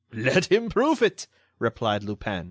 "Let 0.13 0.45
him 0.51 0.69
prove 0.69 1.03
it!" 1.03 1.27
replied 1.59 2.01
Lupin. 2.03 2.39